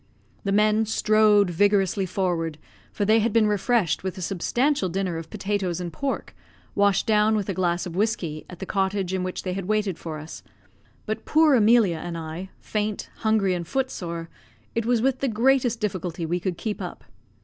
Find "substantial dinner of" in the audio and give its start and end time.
4.23-5.29